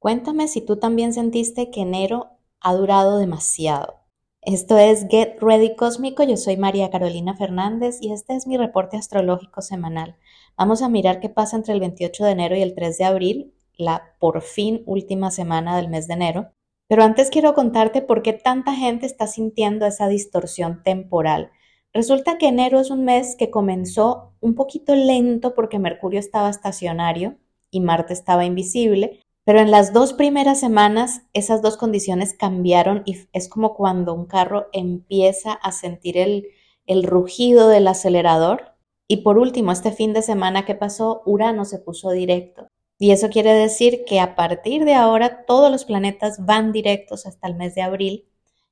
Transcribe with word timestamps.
Cuéntame 0.00 0.48
si 0.48 0.62
tú 0.62 0.78
también 0.78 1.12
sentiste 1.12 1.70
que 1.70 1.82
enero 1.82 2.30
ha 2.58 2.72
durado 2.72 3.18
demasiado. 3.18 3.96
Esto 4.40 4.78
es 4.78 5.06
Get 5.10 5.36
Ready 5.42 5.76
Cósmico, 5.76 6.22
yo 6.22 6.38
soy 6.38 6.56
María 6.56 6.88
Carolina 6.88 7.36
Fernández 7.36 7.98
y 8.00 8.10
este 8.10 8.34
es 8.34 8.46
mi 8.46 8.56
reporte 8.56 8.96
astrológico 8.96 9.60
semanal. 9.60 10.16
Vamos 10.56 10.80
a 10.80 10.88
mirar 10.88 11.20
qué 11.20 11.28
pasa 11.28 11.56
entre 11.56 11.74
el 11.74 11.80
28 11.80 12.24
de 12.24 12.30
enero 12.30 12.56
y 12.56 12.62
el 12.62 12.74
3 12.74 12.96
de 12.96 13.04
abril, 13.04 13.54
la 13.76 14.14
por 14.18 14.40
fin 14.40 14.82
última 14.86 15.30
semana 15.30 15.76
del 15.76 15.90
mes 15.90 16.08
de 16.08 16.14
enero. 16.14 16.50
Pero 16.88 17.02
antes 17.02 17.28
quiero 17.28 17.52
contarte 17.52 18.00
por 18.00 18.22
qué 18.22 18.32
tanta 18.32 18.74
gente 18.74 19.04
está 19.04 19.26
sintiendo 19.26 19.84
esa 19.84 20.08
distorsión 20.08 20.82
temporal. 20.82 21.50
Resulta 21.92 22.38
que 22.38 22.48
enero 22.48 22.80
es 22.80 22.90
un 22.90 23.04
mes 23.04 23.36
que 23.36 23.50
comenzó 23.50 24.32
un 24.40 24.54
poquito 24.54 24.94
lento 24.94 25.52
porque 25.52 25.78
Mercurio 25.78 26.20
estaba 26.20 26.48
estacionario 26.48 27.36
y 27.70 27.80
Marte 27.80 28.14
estaba 28.14 28.46
invisible, 28.46 29.20
pero 29.50 29.62
en 29.62 29.72
las 29.72 29.92
dos 29.92 30.12
primeras 30.12 30.60
semanas 30.60 31.22
esas 31.32 31.60
dos 31.60 31.76
condiciones 31.76 32.34
cambiaron 32.34 33.02
y 33.04 33.26
es 33.32 33.48
como 33.48 33.74
cuando 33.74 34.14
un 34.14 34.26
carro 34.26 34.68
empieza 34.72 35.54
a 35.54 35.72
sentir 35.72 36.18
el, 36.18 36.46
el 36.86 37.02
rugido 37.02 37.66
del 37.66 37.88
acelerador. 37.88 38.76
Y 39.08 39.22
por 39.22 39.38
último, 39.38 39.72
este 39.72 39.90
fin 39.90 40.12
de 40.12 40.22
semana 40.22 40.64
que 40.64 40.76
pasó, 40.76 41.22
Urano 41.26 41.64
se 41.64 41.80
puso 41.80 42.12
directo. 42.12 42.68
Y 42.96 43.10
eso 43.10 43.28
quiere 43.28 43.52
decir 43.52 44.04
que 44.06 44.20
a 44.20 44.36
partir 44.36 44.84
de 44.84 44.94
ahora 44.94 45.44
todos 45.46 45.68
los 45.68 45.84
planetas 45.84 46.46
van 46.46 46.70
directos 46.70 47.26
hasta 47.26 47.48
el 47.48 47.56
mes 47.56 47.74
de 47.74 47.82
abril. 47.82 48.28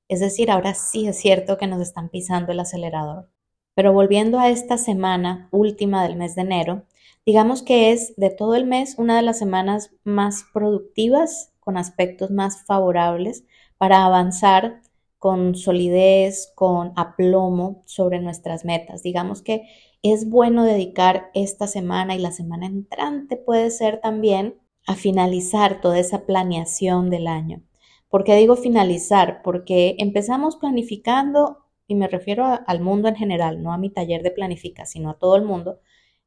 Es 0.06 0.20
decir, 0.20 0.48
ahora 0.48 0.74
sí 0.74 1.08
es 1.08 1.18
cierto 1.18 1.58
que 1.58 1.66
nos 1.66 1.80
están 1.80 2.08
pisando 2.08 2.52
el 2.52 2.60
acelerador. 2.60 3.28
Pero 3.74 3.92
volviendo 3.92 4.38
a 4.38 4.48
esta 4.48 4.78
semana 4.78 5.48
última 5.50 6.04
del 6.04 6.14
mes 6.14 6.36
de 6.36 6.42
enero, 6.42 6.84
Digamos 7.26 7.62
que 7.62 7.92
es 7.92 8.14
de 8.16 8.30
todo 8.30 8.54
el 8.54 8.66
mes 8.66 8.96
una 8.98 9.16
de 9.16 9.22
las 9.22 9.38
semanas 9.38 9.90
más 10.04 10.44
productivas, 10.52 11.52
con 11.60 11.76
aspectos 11.76 12.30
más 12.30 12.64
favorables 12.64 13.44
para 13.76 14.04
avanzar 14.04 14.80
con 15.18 15.54
solidez, 15.54 16.52
con 16.54 16.92
aplomo 16.96 17.82
sobre 17.84 18.20
nuestras 18.20 18.64
metas. 18.64 19.02
Digamos 19.02 19.42
que 19.42 19.68
es 20.02 20.30
bueno 20.30 20.64
dedicar 20.64 21.30
esta 21.34 21.66
semana 21.66 22.14
y 22.14 22.20
la 22.20 22.32
semana 22.32 22.66
entrante 22.66 23.36
puede 23.36 23.70
ser 23.70 24.00
también 24.00 24.54
a 24.86 24.94
finalizar 24.94 25.80
toda 25.80 25.98
esa 25.98 26.24
planeación 26.24 27.10
del 27.10 27.26
año. 27.26 27.62
¿Por 28.08 28.24
qué 28.24 28.36
digo 28.36 28.56
finalizar? 28.56 29.42
Porque 29.42 29.96
empezamos 29.98 30.56
planificando, 30.56 31.58
y 31.86 31.94
me 31.94 32.08
refiero 32.08 32.46
al 32.66 32.80
mundo 32.80 33.08
en 33.08 33.16
general, 33.16 33.62
no 33.62 33.72
a 33.72 33.78
mi 33.78 33.90
taller 33.90 34.22
de 34.22 34.30
planificación, 34.30 35.02
sino 35.02 35.10
a 35.10 35.18
todo 35.18 35.36
el 35.36 35.42
mundo, 35.42 35.80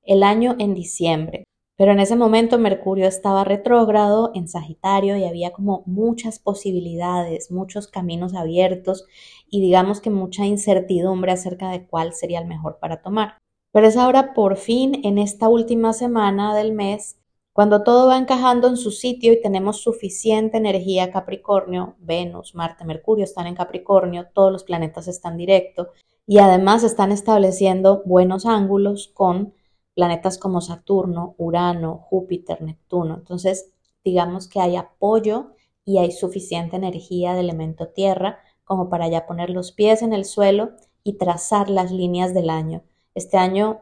el 0.03 0.23
año 0.23 0.55
en 0.59 0.73
diciembre. 0.73 1.43
Pero 1.77 1.93
en 1.93 1.99
ese 1.99 2.15
momento 2.15 2.59
Mercurio 2.59 3.07
estaba 3.07 3.43
retrógrado 3.43 4.31
en 4.35 4.47
Sagitario 4.47 5.17
y 5.17 5.23
había 5.23 5.51
como 5.51 5.81
muchas 5.87 6.37
posibilidades, 6.37 7.49
muchos 7.49 7.87
caminos 7.87 8.35
abiertos 8.35 9.05
y 9.49 9.61
digamos 9.61 9.99
que 9.99 10.11
mucha 10.11 10.45
incertidumbre 10.45 11.31
acerca 11.31 11.71
de 11.71 11.87
cuál 11.87 12.13
sería 12.13 12.39
el 12.39 12.47
mejor 12.47 12.77
para 12.79 13.01
tomar. 13.01 13.37
Pero 13.71 13.87
es 13.87 13.97
ahora 13.97 14.33
por 14.33 14.57
fin 14.57 15.01
en 15.03 15.17
esta 15.17 15.49
última 15.49 15.93
semana 15.93 16.55
del 16.55 16.71
mes 16.71 17.17
cuando 17.53 17.83
todo 17.83 18.07
va 18.07 18.17
encajando 18.17 18.67
en 18.69 18.77
su 18.77 18.91
sitio 18.91 19.33
y 19.33 19.41
tenemos 19.41 19.81
suficiente 19.81 20.57
energía 20.57 21.11
Capricornio, 21.11 21.95
Venus, 21.99 22.55
Marte, 22.55 22.85
Mercurio 22.85 23.25
están 23.25 23.47
en 23.47 23.55
Capricornio, 23.55 24.27
todos 24.33 24.53
los 24.53 24.63
planetas 24.63 25.07
están 25.09 25.35
directos 25.35 25.87
y 26.25 26.37
además 26.37 26.83
están 26.83 27.11
estableciendo 27.11 28.03
buenos 28.05 28.45
ángulos 28.45 29.09
con 29.13 29.53
planetas 30.01 30.39
como 30.39 30.61
Saturno, 30.61 31.35
Urano, 31.37 31.99
Júpiter, 32.09 32.59
Neptuno. 32.63 33.17
Entonces, 33.17 33.71
digamos 34.03 34.47
que 34.47 34.59
hay 34.59 34.75
apoyo 34.75 35.51
y 35.85 35.99
hay 35.99 36.11
suficiente 36.11 36.75
energía 36.75 37.35
de 37.35 37.41
elemento 37.41 37.89
tierra 37.89 38.39
como 38.63 38.89
para 38.89 39.07
ya 39.09 39.27
poner 39.27 39.51
los 39.51 39.71
pies 39.71 40.01
en 40.01 40.13
el 40.13 40.25
suelo 40.25 40.71
y 41.03 41.19
trazar 41.19 41.69
las 41.69 41.91
líneas 41.91 42.33
del 42.33 42.49
año. 42.49 42.81
Este 43.13 43.37
año, 43.37 43.81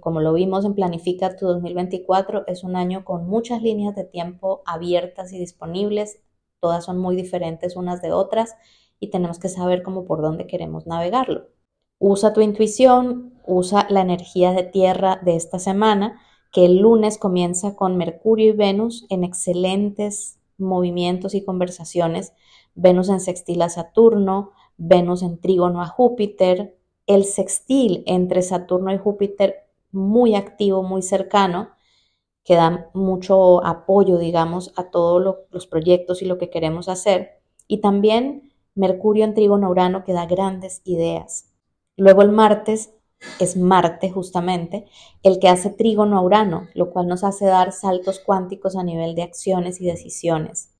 como 0.00 0.20
lo 0.20 0.34
vimos 0.34 0.66
en 0.66 0.74
Planifica 0.74 1.34
tu 1.34 1.46
2024, 1.46 2.44
es 2.46 2.62
un 2.62 2.76
año 2.76 3.02
con 3.02 3.26
muchas 3.26 3.62
líneas 3.62 3.94
de 3.96 4.04
tiempo 4.04 4.60
abiertas 4.66 5.32
y 5.32 5.38
disponibles. 5.38 6.20
Todas 6.60 6.84
son 6.84 6.98
muy 6.98 7.16
diferentes 7.16 7.74
unas 7.74 8.02
de 8.02 8.12
otras 8.12 8.54
y 9.00 9.08
tenemos 9.08 9.38
que 9.38 9.48
saber 9.48 9.82
cómo 9.82 10.04
por 10.04 10.20
dónde 10.20 10.46
queremos 10.46 10.86
navegarlo. 10.86 11.53
Usa 12.06 12.34
tu 12.34 12.42
intuición, 12.42 13.32
usa 13.46 13.86
la 13.88 14.02
energía 14.02 14.52
de 14.52 14.62
tierra 14.62 15.18
de 15.22 15.36
esta 15.36 15.58
semana, 15.58 16.20
que 16.52 16.66
el 16.66 16.80
lunes 16.80 17.16
comienza 17.16 17.76
con 17.76 17.96
Mercurio 17.96 18.50
y 18.50 18.52
Venus 18.52 19.06
en 19.08 19.24
excelentes 19.24 20.38
movimientos 20.58 21.34
y 21.34 21.42
conversaciones. 21.42 22.34
Venus 22.74 23.08
en 23.08 23.20
sextil 23.20 23.62
a 23.62 23.70
Saturno, 23.70 24.50
Venus 24.76 25.22
en 25.22 25.40
trígono 25.40 25.80
a 25.80 25.86
Júpiter, 25.86 26.76
el 27.06 27.24
sextil 27.24 28.02
entre 28.04 28.42
Saturno 28.42 28.92
y 28.92 28.98
Júpiter 28.98 29.64
muy 29.90 30.34
activo, 30.34 30.82
muy 30.82 31.00
cercano, 31.00 31.70
que 32.44 32.54
da 32.54 32.90
mucho 32.92 33.64
apoyo, 33.64 34.18
digamos, 34.18 34.74
a 34.76 34.90
todos 34.90 35.36
los 35.50 35.66
proyectos 35.66 36.20
y 36.20 36.26
lo 36.26 36.36
que 36.36 36.50
queremos 36.50 36.90
hacer. 36.90 37.40
Y 37.66 37.78
también 37.78 38.52
Mercurio 38.74 39.24
en 39.24 39.32
trígono 39.32 39.68
a 39.68 39.70
Urano 39.70 40.04
que 40.04 40.12
da 40.12 40.26
grandes 40.26 40.82
ideas. 40.84 41.53
Luego 41.96 42.22
el 42.22 42.32
martes 42.32 42.92
es 43.40 43.56
Marte 43.56 44.10
justamente 44.10 44.86
el 45.22 45.38
que 45.38 45.48
hace 45.48 45.70
trígono 45.70 46.18
a 46.18 46.22
Urano, 46.22 46.68
lo 46.74 46.90
cual 46.90 47.08
nos 47.08 47.24
hace 47.24 47.46
dar 47.46 47.72
saltos 47.72 48.20
cuánticos 48.20 48.76
a 48.76 48.82
nivel 48.82 49.14
de 49.14 49.22
acciones 49.22 49.80
y 49.80 49.86
decisiones. 49.86 50.70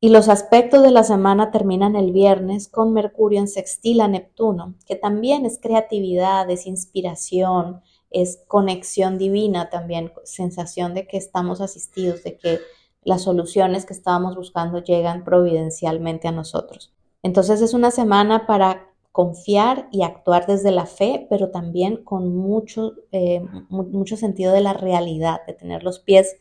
Y 0.00 0.10
los 0.10 0.28
aspectos 0.28 0.82
de 0.82 0.92
la 0.92 1.02
semana 1.02 1.50
terminan 1.50 1.96
el 1.96 2.12
viernes 2.12 2.68
con 2.68 2.92
Mercurio 2.92 3.40
en 3.40 3.48
sextil 3.48 4.00
a 4.00 4.06
Neptuno, 4.06 4.74
que 4.86 4.94
también 4.94 5.44
es 5.44 5.58
creatividad, 5.60 6.48
es 6.50 6.66
inspiración, 6.66 7.80
es 8.10 8.44
conexión 8.46 9.18
divina 9.18 9.70
también, 9.70 10.12
sensación 10.24 10.94
de 10.94 11.08
que 11.08 11.16
estamos 11.16 11.60
asistidos, 11.60 12.22
de 12.22 12.36
que 12.38 12.60
las 13.02 13.22
soluciones 13.22 13.86
que 13.86 13.92
estábamos 13.92 14.36
buscando 14.36 14.82
llegan 14.82 15.24
providencialmente 15.24 16.28
a 16.28 16.32
nosotros. 16.32 16.92
Entonces 17.24 17.60
es 17.60 17.74
una 17.74 17.90
semana 17.90 18.46
para 18.46 18.87
confiar 19.18 19.88
y 19.90 20.04
actuar 20.04 20.46
desde 20.46 20.70
la 20.70 20.86
fe, 20.86 21.26
pero 21.28 21.50
también 21.50 22.04
con 22.04 22.36
mucho, 22.36 22.92
eh, 23.10 23.44
mucho 23.68 24.16
sentido 24.16 24.52
de 24.52 24.60
la 24.60 24.74
realidad, 24.74 25.40
de 25.44 25.54
tener 25.54 25.82
los 25.82 25.98
pies 25.98 26.36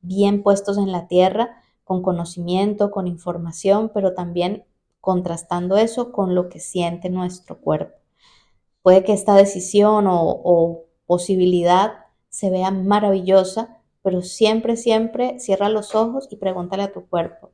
bien 0.00 0.42
puestos 0.42 0.78
en 0.78 0.92
la 0.92 1.08
tierra, 1.08 1.60
con 1.84 2.00
conocimiento, 2.00 2.90
con 2.90 3.06
información, 3.06 3.90
pero 3.92 4.14
también 4.14 4.64
contrastando 4.98 5.76
eso 5.76 6.10
con 6.10 6.34
lo 6.34 6.48
que 6.48 6.58
siente 6.58 7.10
nuestro 7.10 7.60
cuerpo. 7.60 7.98
Puede 8.80 9.04
que 9.04 9.12
esta 9.12 9.34
decisión 9.34 10.06
o, 10.06 10.22
o 10.22 10.86
posibilidad 11.04 12.06
se 12.30 12.48
vea 12.48 12.70
maravillosa, 12.70 13.82
pero 14.00 14.22
siempre, 14.22 14.78
siempre 14.78 15.38
cierra 15.38 15.68
los 15.68 15.94
ojos 15.94 16.28
y 16.30 16.36
pregúntale 16.36 16.84
a 16.84 16.94
tu 16.94 17.06
cuerpo, 17.06 17.50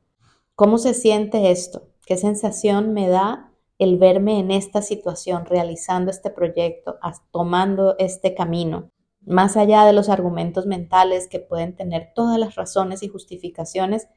¿cómo 0.55 0.77
se 0.77 0.93
siente 0.93 1.51
esto? 1.51 1.89
¿Qué 2.05 2.15
sensación 2.15 2.93
me 2.93 3.09
da 3.09 3.48
el 3.79 3.97
verme 3.97 4.39
en 4.39 4.51
esta 4.51 4.81
situación, 4.81 5.45
realizando 5.45 6.11
este 6.11 6.29
proyecto, 6.29 6.99
tomando 7.31 7.95
este 7.97 8.35
camino, 8.35 8.91
más 9.25 9.57
allá 9.57 9.85
de 9.85 9.93
los 9.93 10.09
argumentos 10.09 10.65
mentales 10.65 11.27
que 11.27 11.39
pueden 11.39 11.75
tener 11.75 12.11
todas 12.13 12.37
las 12.37 12.55
razones 12.55 13.03
y 13.03 13.07
justificaciones, 13.07 14.07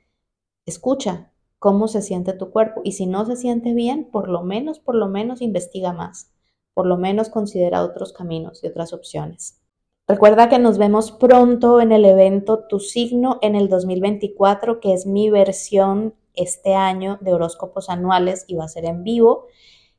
escucha 0.66 1.32
cómo 1.60 1.86
se 1.86 2.02
siente 2.02 2.32
tu 2.32 2.50
cuerpo 2.50 2.80
y 2.82 2.92
si 2.92 3.06
no 3.06 3.24
se 3.24 3.36
siente 3.36 3.72
bien, 3.72 4.10
por 4.10 4.28
lo 4.28 4.42
menos, 4.42 4.80
por 4.80 4.96
lo 4.96 5.06
menos 5.06 5.40
investiga 5.40 5.92
más, 5.92 6.32
por 6.74 6.86
lo 6.86 6.96
menos 6.96 7.28
considera 7.28 7.84
otros 7.84 8.12
caminos 8.12 8.64
y 8.64 8.66
otras 8.66 8.92
opciones. 8.92 9.60
Recuerda 10.08 10.48
que 10.48 10.58
nos 10.58 10.76
vemos 10.76 11.12
pronto 11.12 11.80
en 11.80 11.92
el 11.92 12.04
evento 12.04 12.66
Tu 12.68 12.80
signo 12.80 13.38
en 13.42 13.54
el 13.54 13.68
2024, 13.68 14.80
que 14.80 14.92
es 14.92 15.06
mi 15.06 15.30
versión 15.30 16.14
este 16.34 16.74
año 16.74 17.18
de 17.20 17.32
horóscopos 17.32 17.88
anuales 17.88 18.44
y 18.46 18.56
va 18.56 18.64
a 18.64 18.68
ser 18.68 18.84
en 18.84 19.04
vivo. 19.04 19.46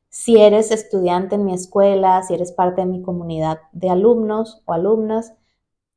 Si 0.10 0.40
eres 0.40 0.72
estudiante 0.72 1.36
en 1.36 1.46
mi 1.46 1.54
escuela, 1.54 2.22
si 2.24 2.34
eres 2.34 2.52
parte 2.52 2.82
de 2.82 2.88
mi 2.88 3.02
comunidad 3.02 3.60
de 3.72 3.90
alumnos 3.90 4.62
o 4.66 4.74
alumnas, 4.74 5.34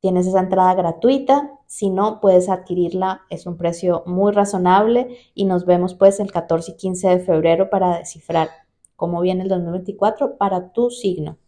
tienes 0.01 0.27
esa 0.27 0.41
entrada 0.41 0.75
gratuita. 0.75 1.53
Si 1.67 1.91
no, 1.91 2.21
puedes 2.21 2.49
adquirirla, 2.49 3.23
es 3.29 3.47
un 3.47 3.57
precio 3.57 4.03
muy 4.07 4.33
razonable 4.33 5.19
y 5.35 5.45
nos 5.45 5.67
vemos 5.67 5.95
pues 5.95 6.21
el 6.21 6.33
14 6.33 6.73
y 6.73 6.77
15 6.77 7.09
de 7.09 7.19
febrero 7.21 7.71
para 7.71 7.99
descifrar 7.99 8.49
cómo 8.95 9.21
viene 9.21 9.43
el 9.43 9.49
2024 9.49 10.39
para 10.39 10.73
tu 10.73 10.91
signo. 10.91 11.39